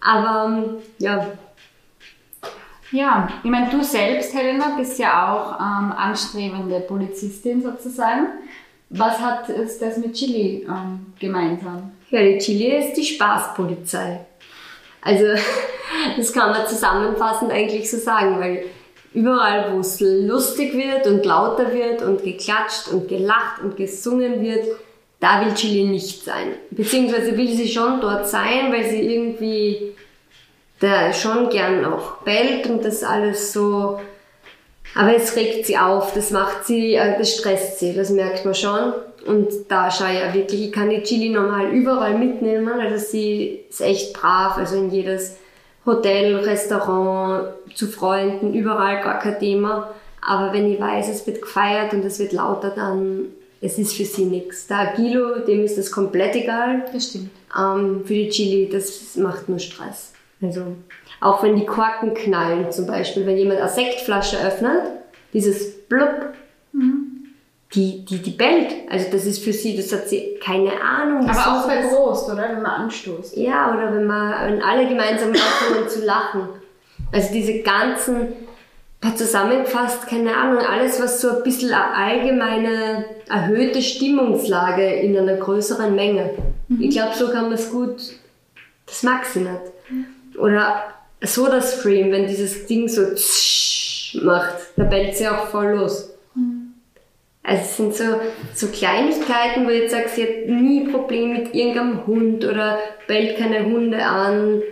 Aber 0.00 0.76
ja, 0.98 1.26
ja, 2.90 3.28
ich 3.42 3.50
meine, 3.50 3.68
du 3.68 3.82
selbst, 3.82 4.34
Helena, 4.34 4.76
bist 4.76 4.98
ja 4.98 5.30
auch 5.30 5.60
ähm, 5.60 5.92
anstrebende 5.92 6.80
Polizistin 6.80 7.62
sozusagen. 7.62 8.28
Was 8.90 9.18
hat 9.18 9.48
es 9.50 9.78
das 9.78 9.98
mit 9.98 10.14
Chili 10.14 10.66
ähm, 10.68 11.12
gemeinsam? 11.18 11.92
Ja, 12.10 12.22
die 12.22 12.38
Chili 12.38 12.78
ist 12.78 12.94
die 12.94 13.04
Spaßpolizei. 13.04 14.20
Also, 15.02 15.24
das 16.16 16.32
kann 16.32 16.50
man 16.50 16.66
zusammenfassend 16.66 17.52
eigentlich 17.52 17.90
so 17.90 17.98
sagen, 17.98 18.40
weil 18.40 18.64
überall, 19.12 19.74
wo 19.74 19.80
es 19.80 20.00
lustig 20.00 20.74
wird 20.74 21.06
und 21.06 21.24
lauter 21.24 21.72
wird 21.72 22.02
und 22.02 22.22
geklatscht 22.22 22.88
und 22.88 23.08
gelacht 23.08 23.62
und 23.62 23.76
gesungen 23.76 24.42
wird, 24.42 24.66
da 25.20 25.44
will 25.44 25.54
Chili 25.54 25.84
nicht 25.84 26.24
sein. 26.24 26.54
Beziehungsweise 26.70 27.36
will 27.36 27.48
sie 27.48 27.68
schon 27.68 28.00
dort 28.00 28.28
sein, 28.28 28.72
weil 28.72 28.88
sie 28.88 29.00
irgendwie 29.00 29.94
der 30.80 31.12
schon 31.12 31.50
gern 31.50 31.84
auch 31.84 32.18
bellt 32.18 32.66
und 32.68 32.84
das 32.84 33.02
alles 33.02 33.52
so. 33.52 34.00
Aber 34.98 35.14
es 35.14 35.36
regt 35.36 35.64
sie 35.64 35.78
auf, 35.78 36.12
das 36.12 36.32
macht 36.32 36.66
sie, 36.66 36.94
äh, 36.94 37.16
das 37.16 37.32
stresst 37.32 37.78
sie, 37.78 37.94
das 37.94 38.10
merkt 38.10 38.44
man 38.44 38.54
schon. 38.54 38.94
Und 39.26 39.48
da 39.68 39.92
schaue 39.92 40.12
ich 40.12 40.18
ja 40.18 40.34
wirklich, 40.34 40.66
ich 40.66 40.72
kann 40.72 40.90
die 40.90 41.04
Chili 41.04 41.28
normal 41.28 41.70
überall 41.70 42.18
mitnehmen, 42.18 42.80
also 42.80 42.96
sie 42.96 43.60
ist 43.70 43.80
echt 43.80 44.12
brav, 44.12 44.56
also 44.56 44.74
in 44.74 44.90
jedes 44.90 45.36
Hotel, 45.86 46.34
Restaurant, 46.34 47.50
zu 47.76 47.86
Freunden, 47.86 48.54
überall 48.54 49.00
gar 49.00 49.20
kein 49.20 49.38
Thema. 49.38 49.94
Aber 50.20 50.52
wenn 50.52 50.70
ich 50.72 50.80
weiß, 50.80 51.08
es 51.08 51.24
wird 51.28 51.42
gefeiert 51.42 51.92
und 51.92 52.04
es 52.04 52.18
wird 52.18 52.32
lauter, 52.32 52.70
dann 52.70 53.26
es 53.60 53.78
ist 53.78 53.96
für 53.96 54.04
sie 54.04 54.24
nichts. 54.24 54.66
Der 54.66 54.78
Agilo, 54.78 55.38
dem 55.46 55.64
ist 55.64 55.78
das 55.78 55.92
komplett 55.92 56.34
egal. 56.34 56.84
Das 56.92 57.04
stimmt. 57.06 57.30
Ähm, 57.56 58.02
für 58.04 58.14
die 58.14 58.30
Chili, 58.30 58.68
das 58.68 59.14
macht 59.14 59.48
nur 59.48 59.60
Stress. 59.60 60.12
Also 60.40 60.76
auch 61.20 61.42
wenn 61.42 61.56
die 61.56 61.66
Korken 61.66 62.14
knallen, 62.14 62.70
zum 62.70 62.86
Beispiel, 62.86 63.26
wenn 63.26 63.36
jemand 63.36 63.60
eine 63.60 63.68
Sektflasche 63.68 64.38
öffnet, 64.38 64.82
dieses 65.32 65.86
Blub, 65.88 66.32
mhm. 66.72 67.26
die, 67.74 68.04
die, 68.04 68.18
die 68.18 68.30
bellt. 68.30 68.72
Also 68.88 69.06
das 69.10 69.26
ist 69.26 69.42
für 69.42 69.52
sie, 69.52 69.76
das 69.76 69.92
hat 69.92 70.08
sie 70.08 70.38
keine 70.42 70.80
Ahnung. 70.80 71.28
Aber 71.28 71.60
auch 71.60 71.66
bei 71.66 71.82
Prost, 71.82 72.30
oder? 72.30 72.50
Wenn 72.50 72.62
man 72.62 72.82
anstoßt. 72.82 73.36
Ja, 73.36 73.74
oder 73.74 73.92
wenn 73.94 74.06
man, 74.06 74.52
wenn 74.52 74.62
alle 74.62 74.88
gemeinsam 74.88 75.30
anfangen 75.30 75.88
zu 75.88 76.04
lachen. 76.04 76.48
Also 77.10 77.32
diese 77.32 77.60
ganzen, 77.62 78.28
zusammengefasst, 79.16 80.06
keine 80.08 80.36
Ahnung, 80.36 80.58
alles, 80.58 81.00
was 81.00 81.20
so 81.20 81.36
ein 81.36 81.42
bisschen 81.42 81.72
eine 81.72 81.94
allgemeine, 81.94 83.04
erhöhte 83.28 83.80
Stimmungslage 83.80 84.84
in 84.84 85.16
einer 85.16 85.36
größeren 85.36 85.94
Menge. 85.94 86.30
Mhm. 86.68 86.82
Ich 86.82 86.90
glaube, 86.90 87.14
so 87.14 87.28
kann 87.28 87.44
man 87.44 87.52
es 87.52 87.70
gut, 87.70 87.96
das 88.86 89.02
mag 89.02 89.24
sie 89.24 89.40
nicht. 89.40 89.72
Oder 90.38 90.94
Soda 91.20 91.60
Stream, 91.60 92.12
wenn 92.12 92.26
dieses 92.26 92.66
Ding 92.66 92.88
so 92.88 93.02
macht, 94.22 94.54
da 94.76 94.84
bellt 94.84 95.16
sie 95.16 95.28
auch 95.28 95.48
voll 95.48 95.72
los. 95.72 96.10
Mhm. 96.34 96.74
Also 97.42 97.62
es 97.62 97.76
sind 97.76 97.94
so, 97.94 98.04
so 98.54 98.66
Kleinigkeiten, 98.68 99.66
wo 99.66 99.70
ich 99.70 99.82
jetzt 99.82 99.92
sage, 99.92 100.08
sie 100.14 100.22
hat 100.22 100.48
nie 100.48 100.88
Probleme 100.88 101.38
mit 101.38 101.54
irgendeinem 101.54 102.06
Hund 102.06 102.44
oder 102.44 102.78
bellt 103.06 103.38
keine 103.38 103.64
Hunde 103.64 104.04
an, 104.04 104.62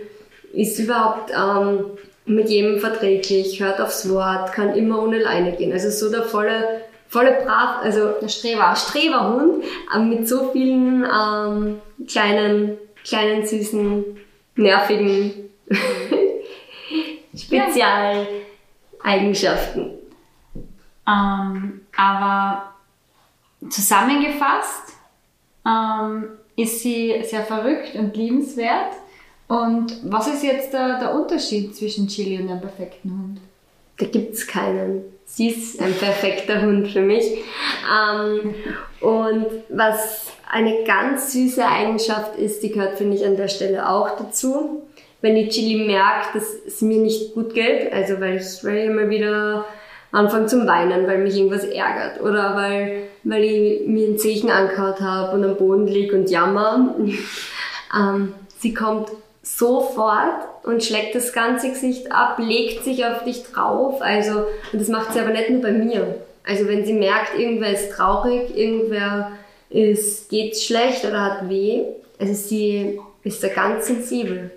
ist 0.53 0.79
überhaupt 0.79 1.31
ähm, 1.31 1.85
mit 2.25 2.49
jedem 2.49 2.79
verträglich, 2.79 3.61
hört 3.61 3.81
aufs 3.81 4.09
Wort, 4.09 4.53
kann 4.53 4.75
immer 4.75 5.01
ohne 5.01 5.19
Leine 5.19 5.53
gehen. 5.53 5.71
Also 5.71 5.89
so 5.89 6.11
der 6.11 6.23
volle, 6.23 6.81
volle 7.07 7.37
brav, 7.43 7.83
also 7.83 8.11
der 8.21 8.29
Streber, 8.29 8.75
Streberhund, 8.75 9.63
aber 9.91 10.03
mit 10.03 10.27
so 10.27 10.51
vielen 10.51 11.03
ähm, 11.03 11.81
kleinen, 12.07 12.77
kleinen, 13.03 13.45
süßen, 13.45 14.03
nervigen 14.55 15.46
Spezialeigenschaften. 17.35 19.91
Ähm, 21.07 21.81
aber 21.95 22.73
zusammengefasst 23.69 24.93
ähm, 25.65 26.29
ist 26.55 26.81
sie 26.81 27.23
sehr 27.23 27.43
verrückt 27.43 27.95
und 27.95 28.15
liebenswert. 28.15 28.93
Und 29.47 29.97
was 30.03 30.27
ist 30.27 30.43
jetzt 30.43 30.73
der, 30.73 30.99
der 30.99 31.15
Unterschied 31.15 31.75
zwischen 31.75 32.07
Chili 32.07 32.41
und 32.41 32.49
einem 32.49 32.61
perfekten 32.61 33.11
Hund? 33.11 33.39
Da 33.97 34.05
gibt 34.05 34.33
es 34.33 34.45
keinen. 34.45 35.03
Sie 35.25 35.49
ist 35.49 35.81
ein 35.81 35.93
perfekter 35.93 36.61
Hund 36.61 36.89
für 36.89 37.01
mich. 37.01 37.25
Ähm, 37.89 38.53
und 39.01 39.47
was 39.69 40.27
eine 40.49 40.83
ganz 40.85 41.33
süße 41.33 41.65
Eigenschaft 41.65 42.37
ist, 42.37 42.63
die 42.63 42.71
gehört, 42.71 42.97
finde 42.97 43.17
ich, 43.17 43.25
an 43.25 43.37
der 43.37 43.47
Stelle 43.47 43.89
auch 43.89 44.17
dazu, 44.17 44.83
wenn 45.21 45.35
die 45.35 45.49
Chili 45.49 45.85
merkt, 45.85 46.35
dass 46.35 46.43
es 46.65 46.81
mir 46.81 46.99
nicht 46.99 47.33
gut 47.33 47.53
geht, 47.53 47.91
also 47.91 48.19
weil 48.19 48.37
ich, 48.37 48.63
weil 48.63 48.77
ich 48.77 48.85
immer 48.85 49.09
wieder 49.09 49.65
anfange 50.11 50.45
zum 50.45 50.67
Weinen, 50.67 51.07
weil 51.07 51.19
mich 51.19 51.35
irgendwas 51.35 51.65
ärgert 51.65 52.21
oder 52.21 52.55
weil, 52.55 53.03
weil 53.23 53.43
ich 53.43 53.87
mir 53.87 54.07
einen 54.07 54.17
Zeichen 54.17 54.49
angehaut 54.49 55.01
habe 55.01 55.35
und 55.35 55.43
am 55.43 55.57
Boden 55.57 55.87
liege 55.87 56.15
und 56.15 56.29
jammer. 56.29 56.95
ähm, 57.95 58.33
sie 58.59 58.73
kommt 58.73 59.09
sofort 59.41 60.47
und 60.63 60.83
schlägt 60.83 61.15
das 61.15 61.33
ganze 61.33 61.69
Gesicht 61.69 62.11
ab, 62.11 62.37
legt 62.39 62.83
sich 62.83 63.05
auf 63.05 63.23
dich 63.23 63.43
drauf, 63.43 64.01
also, 64.01 64.45
und 64.71 64.81
das 64.81 64.89
macht 64.89 65.13
sie 65.13 65.19
aber 65.19 65.31
nicht 65.31 65.49
nur 65.49 65.61
bei 65.61 65.71
mir. 65.71 66.15
Also 66.45 66.67
wenn 66.67 66.85
sie 66.85 66.93
merkt, 66.93 67.37
irgendwer 67.37 67.73
ist 67.73 67.91
traurig, 67.91 68.55
irgendwer 68.55 69.31
ist, 69.69 70.29
geht 70.29 70.57
schlecht 70.57 71.05
oder 71.05 71.23
hat 71.23 71.49
weh, 71.49 71.83
also 72.19 72.33
sie 72.33 72.99
ist 73.23 73.43
da 73.43 73.49
ganz 73.49 73.87
sensibel. 73.87 74.51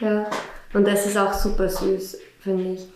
Ja, 0.00 0.28
und 0.74 0.86
das 0.86 1.06
ist 1.06 1.16
auch 1.16 1.32
super 1.32 1.68
süß, 1.68 2.18
finde 2.40 2.74
ich. 2.74 2.86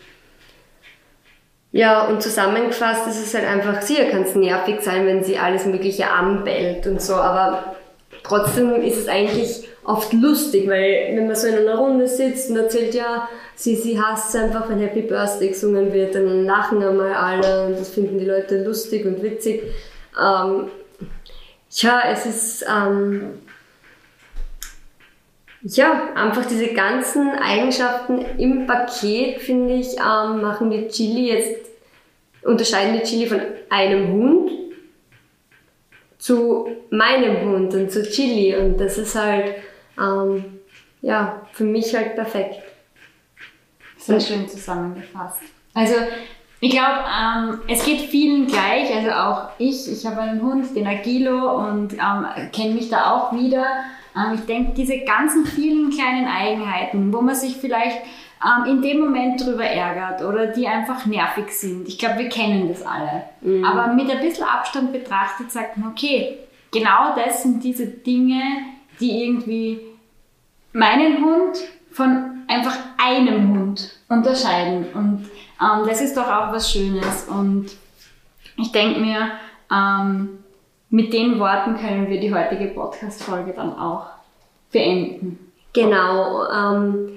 Ja, 1.72 2.06
und 2.08 2.20
zusammengefasst 2.20 3.06
ist 3.06 3.24
es 3.24 3.34
halt 3.34 3.46
einfach, 3.46 3.80
sicher 3.80 4.06
kann 4.06 4.22
es 4.22 4.34
nervig 4.34 4.80
sein, 4.80 5.06
wenn 5.06 5.22
sie 5.22 5.38
alles 5.38 5.66
Mögliche 5.66 6.10
anbellt 6.10 6.86
und 6.86 7.00
so, 7.00 7.14
aber 7.14 7.76
trotzdem 8.24 8.74
ist 8.82 8.98
es 8.98 9.08
eigentlich 9.08 9.68
oft 9.84 10.12
lustig, 10.12 10.68
weil 10.68 11.12
wenn 11.14 11.26
man 11.28 11.36
so 11.36 11.46
in 11.46 11.58
einer 11.58 11.76
Runde 11.76 12.08
sitzt 12.08 12.50
und 12.50 12.56
erzählt, 12.56 12.94
ja, 12.94 13.28
sie, 13.54 13.76
sie 13.76 14.00
hasst 14.00 14.34
einfach, 14.34 14.68
wenn 14.68 14.80
Happy 14.80 15.02
Birthday 15.02 15.48
gesungen 15.48 15.92
wird, 15.92 16.14
dann 16.16 16.44
lachen 16.44 16.82
einmal 16.82 17.12
alle 17.12 17.66
und 17.66 17.78
das 17.78 17.90
finden 17.90 18.18
die 18.18 18.26
Leute 18.26 18.64
lustig 18.64 19.06
und 19.06 19.22
witzig. 19.22 19.62
Ähm, 20.20 20.68
ja, 21.70 22.02
es 22.10 22.26
ist, 22.26 22.66
ähm, 22.68 23.38
Ja, 25.62 26.14
einfach 26.14 26.46
diese 26.46 26.68
ganzen 26.68 27.30
Eigenschaften 27.32 28.24
im 28.38 28.66
Paket, 28.66 29.40
finde 29.42 29.74
ich, 29.74 29.96
ähm, 29.98 30.40
machen 30.40 30.70
die 30.70 30.88
Chili 30.88 31.28
jetzt, 31.32 31.66
unterscheiden 32.42 32.98
die 32.98 33.02
Chili 33.02 33.26
von 33.26 33.40
einem 33.68 34.08
Hund 34.08 34.50
zu 36.16 36.68
meinem 36.90 37.42
Hund 37.42 37.74
und 37.74 37.90
zu 37.90 38.02
Chili. 38.08 38.56
Und 38.56 38.78
das 38.78 38.96
ist 38.96 39.14
halt, 39.14 39.54
ähm, 39.98 40.60
ja, 41.02 41.42
für 41.52 41.64
mich 41.64 41.94
halt 41.94 42.14
perfekt. 42.14 42.62
Sehr 43.98 44.20
schön 44.20 44.48
zusammengefasst. 44.48 45.42
Also, 45.74 45.94
ich 46.60 46.70
glaube, 46.70 47.04
ähm, 47.06 47.60
es 47.68 47.84
geht 47.84 48.00
vielen 48.00 48.46
gleich, 48.46 48.94
also 48.94 49.10
auch 49.10 49.50
ich, 49.58 49.90
ich 49.90 50.06
habe 50.06 50.20
einen 50.20 50.42
Hund, 50.42 50.74
den 50.74 50.86
Agilo 50.86 51.56
und 51.56 51.94
ähm, 51.94 52.26
kenne 52.52 52.74
mich 52.74 52.88
da 52.88 53.14
auch 53.14 53.32
wieder. 53.32 53.66
Ähm, 54.16 54.34
ich 54.34 54.46
denke, 54.46 54.72
diese 54.74 54.98
ganzen 55.00 55.46
vielen 55.46 55.90
kleinen 55.90 56.26
Eigenheiten, 56.26 57.12
wo 57.12 57.20
man 57.20 57.34
sich 57.34 57.56
vielleicht 57.56 57.98
ähm, 58.44 58.70
in 58.70 58.82
dem 58.82 59.00
Moment 59.00 59.44
drüber 59.44 59.64
ärgert 59.64 60.22
oder 60.22 60.46
die 60.46 60.66
einfach 60.66 61.06
nervig 61.06 61.50
sind. 61.50 61.86
Ich 61.88 61.98
glaube, 61.98 62.20
wir 62.20 62.28
kennen 62.28 62.68
das 62.68 62.82
alle. 62.82 63.24
Mhm. 63.40 63.64
Aber 63.64 63.92
mit 63.92 64.10
ein 64.10 64.20
bisschen 64.20 64.44
Abstand 64.44 64.92
betrachtet 64.92 65.50
sagt 65.52 65.76
man, 65.76 65.90
okay, 65.90 66.38
genau 66.70 67.14
das 67.14 67.42
sind 67.42 67.62
diese 67.62 67.86
Dinge, 67.86 68.42
die 68.98 69.24
irgendwie 69.24 69.80
meinen 70.72 71.24
Hund 71.24 71.58
von 71.90 72.42
einfach 72.48 72.76
einem 72.98 73.50
Hund 73.50 73.96
unterscheiden. 74.08 74.86
Und 74.94 75.28
ähm, 75.60 75.86
das 75.86 76.00
ist 76.00 76.16
doch 76.16 76.28
auch 76.28 76.52
was 76.52 76.70
Schönes. 76.70 77.24
Und 77.28 77.66
ich 78.56 78.72
denke 78.72 79.00
mir, 79.00 79.32
ähm, 79.70 80.40
mit 80.90 81.12
den 81.12 81.38
Worten 81.38 81.76
können 81.76 82.08
wir 82.08 82.20
die 82.20 82.34
heutige 82.34 82.66
Podcast-Folge 82.66 83.52
dann 83.52 83.76
auch 83.78 84.06
beenden. 84.72 85.38
Genau. 85.72 86.44
Ähm, 86.50 87.10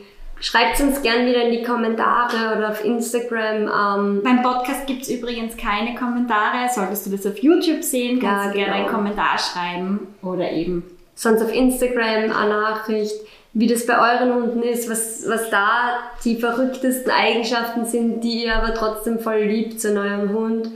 Schreibt 0.44 0.82
uns 0.82 1.02
gerne 1.02 1.26
wieder 1.26 1.46
in 1.46 1.52
die 1.54 1.64
Kommentare 1.64 2.58
oder 2.58 2.72
auf 2.72 2.84
Instagram. 2.84 3.62
Ähm. 3.62 4.22
Beim 4.24 4.42
Podcast 4.42 4.86
gibt 4.88 5.04
es 5.04 5.10
übrigens 5.10 5.56
keine 5.56 5.96
Kommentare. 5.96 6.68
Solltest 6.70 7.06
du 7.06 7.12
das 7.12 7.26
auf 7.26 7.38
YouTube 7.38 7.82
sehen, 7.82 8.20
kannst 8.20 8.48
ja, 8.48 8.52
du 8.52 8.58
gerne 8.58 8.74
genau. 8.74 8.84
einen 8.84 8.94
Kommentar 8.94 9.38
schreiben 9.38 10.08
oder 10.22 10.52
eben. 10.52 10.84
Sonst 11.16 11.42
auf 11.42 11.54
Instagram 11.54 12.32
eine 12.32 12.50
Nachricht, 12.50 13.16
wie 13.54 13.68
das 13.68 13.86
bei 13.86 13.94
euren 13.98 14.34
Hunden 14.34 14.64
ist, 14.64 14.90
was, 14.90 15.24
was 15.30 15.50
da 15.50 16.00
die 16.26 16.36
verrücktesten 16.36 17.12
Eigenschaften 17.12 17.86
sind, 17.86 18.22
die 18.22 18.44
ihr 18.44 18.58
aber 18.58 18.74
trotzdem 18.74 19.20
voll 19.20 19.44
liebt 19.44 19.82
in 19.86 19.98
eurem 19.98 20.34
Hund. 20.34 20.72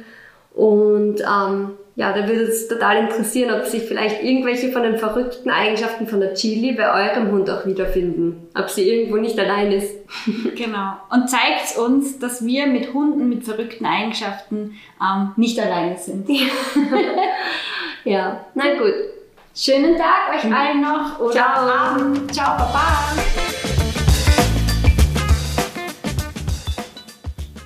Und 0.54 1.20
ähm, 1.20 1.72
ja, 1.98 2.14
da 2.14 2.28
würde 2.28 2.44
es 2.44 2.68
total 2.68 2.98
interessieren, 2.98 3.60
ob 3.60 3.66
sich 3.66 3.82
vielleicht 3.82 4.22
irgendwelche 4.22 4.72
von 4.72 4.84
den 4.84 5.00
verrückten 5.00 5.50
Eigenschaften 5.50 6.06
von 6.06 6.20
der 6.20 6.36
Chili 6.36 6.74
bei 6.74 6.94
eurem 6.94 7.32
Hund 7.32 7.50
auch 7.50 7.66
wiederfinden. 7.66 8.48
Ob 8.54 8.70
sie 8.70 8.88
irgendwo 8.88 9.18
nicht 9.18 9.40
allein 9.40 9.72
ist. 9.72 9.96
genau. 10.56 10.94
Und 11.10 11.28
zeigt 11.28 11.76
uns, 11.76 12.20
dass 12.20 12.46
wir 12.46 12.68
mit 12.68 12.94
Hunden 12.94 13.28
mit 13.30 13.46
verrückten 13.46 13.88
Eigenschaften 13.88 14.76
ähm, 15.02 15.32
nicht 15.38 15.60
alleine 15.60 15.98
sind. 15.98 16.30
ja, 18.04 18.46
na 18.54 18.76
gut. 18.76 18.94
Schönen 19.56 19.98
Tag 19.98 20.36
euch 20.36 20.54
allen 20.54 20.82
noch 20.82 21.20
oder 21.20 21.32
Ciao. 21.32 21.68
Abend. 21.68 22.32
Ciao, 22.32 22.60
Baba. 22.60 23.16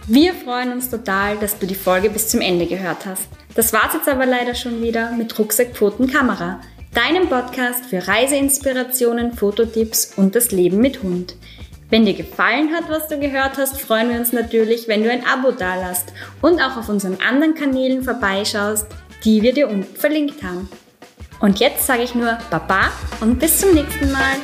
Wir 0.08 0.34
freuen 0.34 0.72
uns 0.72 0.90
total, 0.90 1.36
dass 1.36 1.60
du 1.60 1.68
die 1.68 1.76
Folge 1.76 2.10
bis 2.10 2.30
zum 2.30 2.40
Ende 2.40 2.66
gehört 2.66 3.06
hast. 3.06 3.41
Das 3.56 3.74
war's 3.74 3.94
jetzt 3.94 4.08
aber 4.08 4.26
leider 4.26 4.56
schon 4.56 4.82
wieder 4.82 5.12
mit 5.12 5.38
Rucksack, 5.38 5.76
Pfoten, 5.76 6.08
Kamera, 6.08 6.62
deinem 6.94 7.28
Podcast 7.28 7.86
für 7.86 8.08
Reiseinspirationen, 8.08 9.34
Fototipps 9.34 10.14
und 10.16 10.36
das 10.36 10.52
Leben 10.52 10.78
mit 10.78 11.04
Hund. 11.04 11.36
Wenn 11.90 12.06
dir 12.06 12.14
gefallen 12.14 12.74
hat, 12.74 12.90
was 12.90 13.10
du 13.10 13.20
gehört 13.20 13.58
hast, 13.58 13.82
freuen 13.82 14.10
wir 14.10 14.18
uns 14.18 14.32
natürlich, 14.32 14.88
wenn 14.88 15.04
du 15.04 15.12
ein 15.12 15.26
Abo 15.26 15.52
dalasst 15.52 16.14
und 16.42 16.62
auch 16.62 16.78
auf 16.78 16.88
unseren 16.88 17.18
anderen 17.22 17.54
Kanälen 17.54 18.04
vorbeischaust, 18.04 18.88
die 19.26 19.42
wir 19.42 19.54
dir 19.54 19.68
unten 19.68 19.96
verlinkt 19.96 20.42
haben. 20.42 20.70
Und 21.42 21.60
jetzt 21.60 21.86
sage 21.86 22.04
ich 22.04 22.16
nur 22.16 22.38
Baba 22.50 22.92
und 23.20 23.40
bis 23.40 23.60
zum 23.60 23.74
nächsten 23.74 24.12
Mal. 24.12 24.38